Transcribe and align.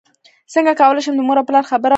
څنګه 0.53 0.71
کولی 0.81 1.01
شم 1.05 1.15
د 1.17 1.21
مور 1.27 1.37
او 1.39 1.47
پلار 1.47 1.63
خبره 1.71 1.79
ومنم 1.81 1.89